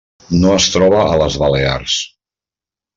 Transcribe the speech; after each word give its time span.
No 0.43 0.53
es 0.61 0.69
troba 0.77 1.03
ales 1.09 1.39
Balears. 1.45 2.03